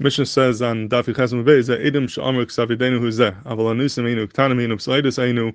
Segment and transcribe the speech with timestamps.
[0.00, 4.60] Mishnah says on Daf Yichesem Bey, that Edom she'amr ksavidenu huzeh, aval anusim einu ktanim
[4.60, 5.54] einu psalidus einu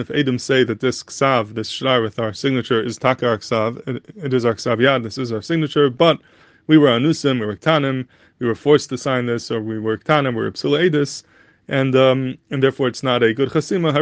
[0.00, 3.82] If Edom say that this ksav, this shtar with our signature is taka our ksav,
[3.88, 6.20] it, it is our ksav yad, this is our signature, but
[6.68, 8.06] we were anusim, we were ktanim,
[8.38, 11.24] we were forced to sign this, or we were ktanim, we were psalidus,
[11.66, 13.92] and um, and therefore it's not a good chasima,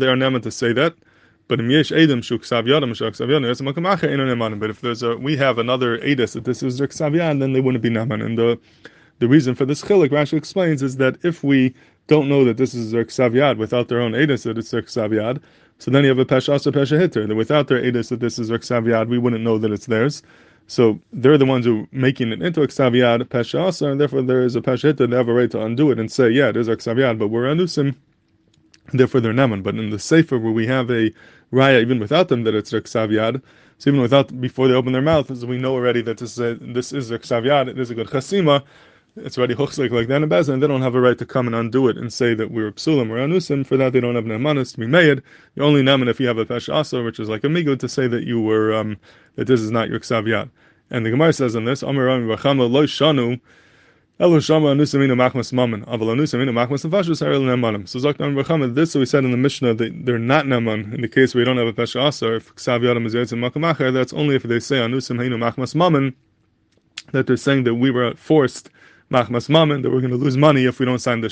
[0.00, 0.94] they are never to say that.
[1.50, 1.58] But
[4.70, 7.82] if there's a we have another edis that this is their ksavyan, then they wouldn't
[7.82, 8.24] be naman.
[8.24, 8.56] And the
[9.18, 11.74] the reason for this chilik, Rashi explains, is that if we
[12.06, 15.40] don't know that this is their ksaviyad without their own edis that it's their ksaviyad,
[15.78, 17.26] so then you have a pesha pesha hitter.
[17.26, 20.22] That without their edis that this is their ksaviyad, we wouldn't know that it's theirs.
[20.68, 24.54] So they're the ones who making it into a ksaviyad pesha and therefore there is
[24.54, 25.08] a pesha hitter.
[25.08, 27.28] They have a right to undo it and say, yeah, it is a ksaviyad, but
[27.28, 27.96] we're anusim.
[28.92, 29.62] Therefore, they're naman.
[29.62, 31.12] But in the sefer where we have a
[31.52, 33.42] raya even without them that it's Reksav.
[33.78, 36.38] So even without before they open their mouth, as we know already that this is
[36.38, 38.62] a, this is Reksav Yad, is a good chasima.
[39.16, 41.46] It's already huchslik like that in Bezin, and they don't have a right to come
[41.48, 43.66] and undo it and say that we're psulim or anusim.
[43.66, 45.20] For that, they don't have nemanis to be made.
[45.56, 47.88] You only neman if you have a pesh asa, which is like a migu, to
[47.88, 48.96] say that you were um,
[49.34, 50.48] that this is not your ksav.
[50.90, 53.40] And the Gemara says on this, Amar Rami bar Chama lo shanu
[54.20, 54.76] So Bechama,
[58.74, 61.46] this we said in the Mishnah that they're not Naman in the case where you
[61.46, 63.14] don't have a Pesha Asar, if Ksav Yadam is
[63.94, 66.14] that's only if they say Anusam Hainu Machmas Mammon,
[67.12, 68.68] that they're saying that we were forced
[69.10, 71.28] Machmas Mammon, that we're going to lose money if we don't sign the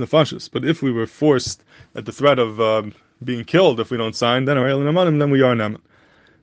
[0.00, 0.50] Nefashus.
[0.50, 1.62] But if we were forced
[1.94, 2.82] at the threat of uh,
[3.22, 5.78] being killed if we don't sign, then then we are Naman.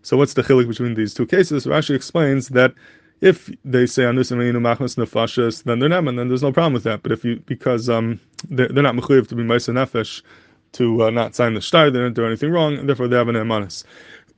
[0.04, 1.66] So what's the chilik between these two cases?
[1.66, 2.74] Rashi explains that
[3.24, 6.84] if they say anusim machmas nefashas, then they're not, and then there's no problem with
[6.84, 7.04] that.
[7.04, 10.22] But if you because um they're, they're not mechuyev to be ma'isa nefesh
[10.74, 13.30] to uh, not sign the shtar, they didn't do anything wrong, and therefore they have
[13.30, 13.86] an emanis.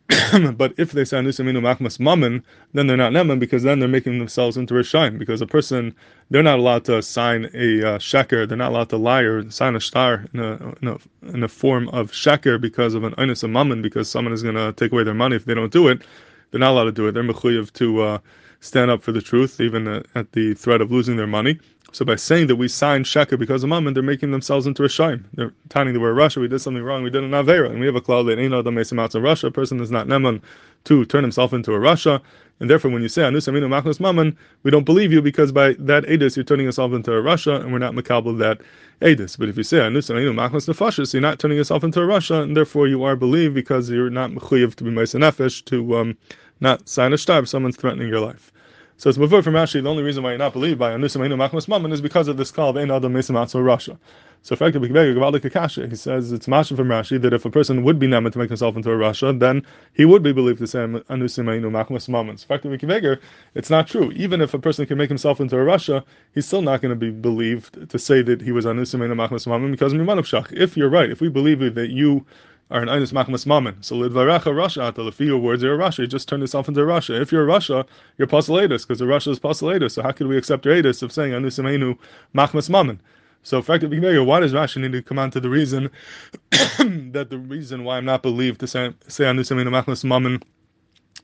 [0.56, 4.20] but if they say anusim machmas mammon, then they're not neman because then they're making
[4.20, 5.18] themselves into a shine.
[5.18, 5.92] Because a person,
[6.30, 9.76] they're not allowed to sign a uh, sheker, they're not allowed to lie or sign
[9.76, 10.98] a shtar in a, in a,
[11.36, 14.74] in a form of sheker because of an inus mammon, because someone is going to
[14.74, 16.04] take away their money if they don't do it.
[16.52, 17.14] They're not allowed to do it.
[17.14, 18.02] They're mechuyev to.
[18.04, 18.18] Uh,
[18.66, 21.60] stand up for the truth, even at the threat of losing their money.
[21.92, 24.88] So by saying that we signed sheker because of mammon, they're making themselves into a
[24.88, 25.24] shayim.
[25.36, 27.86] They're telling that we're rasha, we did something wrong, we did an avera, and we
[27.86, 29.44] have a cloud that ain't no out of rasha.
[29.46, 30.42] A person is not neman
[30.86, 32.20] to turn himself into a rasha,
[32.60, 35.74] and therefore when you say anus aminu machnas mammon, we don't believe you because by
[35.80, 38.60] that edis you're turning yourself into a rasha, and we're not makabel that
[39.02, 39.38] edis.
[39.38, 42.44] But if you say anus aminu machnas nefashis, you're not turning yourself into a rasha,
[42.44, 46.18] and therefore you are believed because you're not mechuyev to be ma'isa nefesh to um,
[46.60, 48.52] not sign a shtar if someone's threatening your life.
[48.98, 51.36] So it's before from Rashi, the only reason why you're not believed by Anusim Einu
[51.36, 53.98] Machmas Mammon is because of this call of Ein Adam Mesim Atzo rasha.
[54.42, 58.32] So effectively, he says it's Masha from Rashi that if a person would be Neman
[58.32, 61.70] to make himself into a rasha, then he would be believed to say Anusim Einu
[61.72, 62.36] Machmas Mammon.
[62.36, 63.20] Effectively,
[63.54, 64.14] it's not true.
[64.14, 66.02] Even if a person can make himself into a rasha,
[66.34, 69.46] he's still not going to be believed to say that he was Anusim Einu Machmas
[69.46, 70.54] Mammon because Mimanov Shach.
[70.54, 72.26] If you're right, if we believe that you
[72.72, 73.82] are an Einus Machmas Mammon.
[73.82, 76.86] So Lidvarecha rasha, if your words you're a rasha, you just turn yourself into a
[76.86, 77.22] rasha.
[77.22, 77.86] If you're a rasha,
[78.18, 79.92] you're Pasilatus, because the rasha is Pasilatus.
[79.92, 81.98] So how could we accept your Adis of saying Anusimenu
[82.34, 83.00] Machmas Mammon?
[83.44, 85.92] So effectively, why does Rashi need to come on to the reason
[86.50, 90.42] that the reason why I'm not believed to say say Anusimenu Machmas Mammon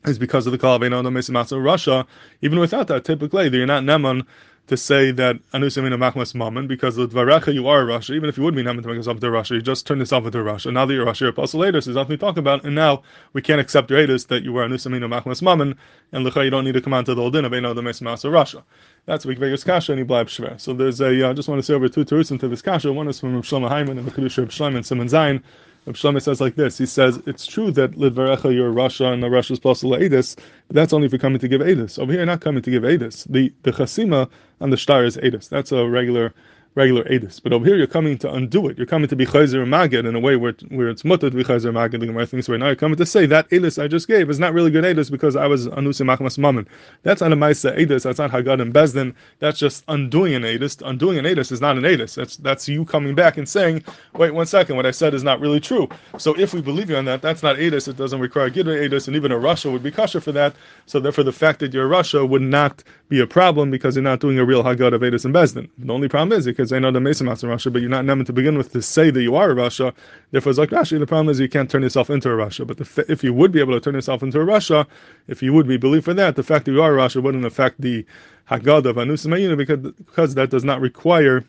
[0.05, 2.05] is because of the of Einon rasha.
[2.41, 4.25] Even without that, typically, you're not Neman
[4.67, 8.29] to say that anusim in machmas mammon because the dvarecha you are a rasha, even
[8.29, 10.25] if you would be named to make yourself into a rasha, you just turn yourself
[10.25, 10.71] into a rasha.
[10.71, 13.03] Now that you're a rasha, you're apostle later, so nothing to talk about, and now
[13.33, 15.75] we can't accept your that you were anusim in machmas mammon,
[16.11, 17.81] and lecha you don't need to come on to the old din of Eino the
[17.81, 18.63] Mesmas of rasha.
[19.05, 20.59] That's Big Vegas Kasha and he blab Shver.
[20.61, 22.93] So there's a, uh, I just want to say over two tours into this Kasha.
[22.93, 25.41] One is from Shlomo Heiman and the Kedusha of Shlomo and Simon Zayin.
[25.87, 26.77] Shlomo says like this.
[26.77, 30.37] He says it's true that Lidvarecha you're rasha and the rasha's possible Edis,
[30.67, 31.97] but that's only if you're coming to give Edis.
[31.97, 33.25] Over here, you're not coming to give Edis.
[33.29, 34.29] The the Chasima
[34.61, 35.49] on the star is Edis.
[35.49, 36.33] That's a regular
[36.75, 37.41] regular edis.
[37.41, 38.77] But over here, you're coming to undo it.
[38.77, 41.43] You're coming to be chayzer magid in a way where, where it's mutter to be
[41.43, 41.99] chayzer magid.
[41.99, 44.39] The Gemara thinks right now you're coming to say that edis I just gave is
[44.39, 46.67] not really good edis because I was anusim machmas mammon.
[47.03, 48.03] That's not a ma'isa edis.
[48.03, 49.13] That's not hagad and bezdin.
[49.39, 50.81] That's just undoing an edis.
[50.85, 52.15] Undoing an edis is not an edis.
[52.15, 55.41] That's that's you coming back and saying, wait one second, what I said is not
[55.41, 55.89] really true.
[56.17, 57.87] So if we believe you on that, that's not edis.
[57.87, 60.55] It doesn't require gidra edis, and even a rasha would be kosher for that.
[60.85, 64.21] So therefore, the fact that you're rasha would not be a problem because you're not
[64.21, 65.69] doing a real hagad of edis and bezdin.
[65.77, 68.25] The only problem is because I know the mesim in rasha, but you're not neman
[68.27, 69.93] to begin with to say that you are a rasha.
[70.29, 70.99] Therefore, it's like Rashi.
[70.99, 72.67] The problem is you can't turn yourself into a rasha.
[72.67, 74.85] But the, if you would be able to turn yourself into a rasha,
[75.27, 77.45] if you would be believed for that, the fact that you are a rasha wouldn't
[77.45, 78.05] affect the
[78.49, 79.25] Haggadah of Anus
[79.57, 81.43] because because that does not require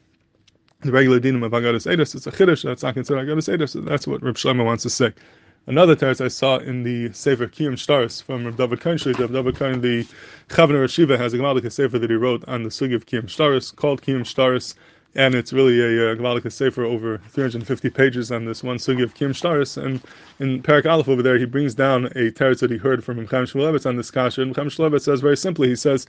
[0.81, 2.15] the regular dinim of Haggadah Edus.
[2.15, 3.85] It's a chiddush that's not considered Haggadah Edus.
[3.85, 5.13] That's what Reb Shlomo wants to say.
[5.65, 9.55] Another teretz I saw in the Sefer Kiyum Shtaris from Rav David Kohen Rav David
[9.55, 10.05] Kohen, the
[10.51, 13.75] Chevron Rashiva, has a Gemalik Sefer that he wrote on the Sugi of Kiyum Shtaris,
[13.77, 14.75] called Kiyum Shtaris,
[15.15, 19.03] and it's really a, uh, a Gemalik Sefer over 350 pages on this one Sugi
[19.03, 20.01] of Kiyum Shtaris, and
[20.39, 23.45] in Parak Aleph over there, he brings down a teretz that he heard from Mechem
[23.45, 26.07] Shmulevitz on this kasha, and Mechem Shmulevitz says very simply, he says,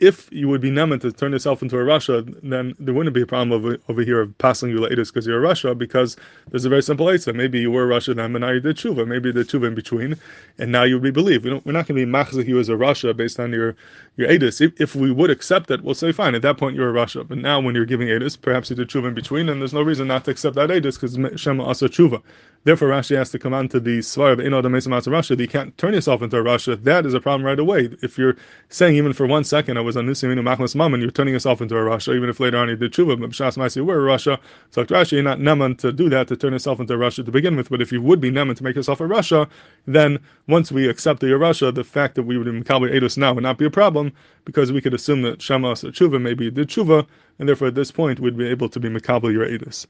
[0.00, 3.20] if you would be neman to turn yourself into a rasha, then there wouldn't be
[3.20, 6.16] a problem over, over here of passing you later because you're a rasha, because
[6.50, 7.34] there's a very simple answer.
[7.34, 9.06] Maybe you were a rasha then, but now you did tshuva.
[9.06, 10.16] Maybe you did tshuva in between,
[10.58, 11.44] and now you would be believed.
[11.44, 13.76] We are not going to be machzik you as a rasha based on your
[14.16, 14.60] your edus.
[14.60, 16.34] If, if, we would accept it, we'll say fine.
[16.34, 17.26] At that point, you're a rasha.
[17.26, 19.82] But now, when you're giving edus, perhaps you did tshuva in between, and there's no
[19.82, 22.22] reason not to accept that edus because Shem also tshuva.
[22.64, 25.76] Therefore, Rashi has to come on to the svar of Eno Rasha that you can't
[25.78, 26.82] turn yourself into a Rasha.
[26.84, 27.88] That is a problem right away.
[28.02, 28.36] If you're
[28.68, 31.74] saying even for one second I was on Nisiminu Machmas and you're turning yourself into
[31.76, 34.38] a Rasha, even if later on you did Tshuva, but B'Shas you were a Rasha.
[34.72, 37.30] So Rashi, you're not Neman to do that, to turn yourself into a Rasha to
[37.30, 37.70] begin with.
[37.70, 39.48] But if you would be Neman to make yourself a Rasha,
[39.86, 41.40] then once we accept that you're
[41.72, 44.12] the fact that we would be Makabli Eidos now would not be a problem
[44.44, 47.06] because we could assume that Shema or Tshuva maybe did Tshuva,
[47.38, 49.86] and therefore at this point we'd be able to be Makabli your Eidos.